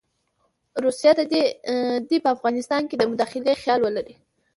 روسیه 0.83 1.11
دې 2.09 2.17
په 2.23 2.29
افغانستان 2.35 2.81
کې 2.89 2.95
د 2.97 3.03
مداخلې 3.11 3.53
خیال 3.61 3.79
ولري. 3.83 4.15